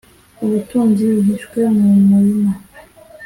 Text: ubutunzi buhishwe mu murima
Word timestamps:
ubutunzi 0.43 1.03
buhishwe 1.15 1.59
mu 1.77 1.89
murima 2.09 2.51